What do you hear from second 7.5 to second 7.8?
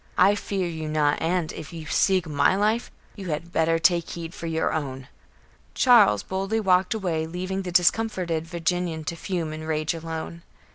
the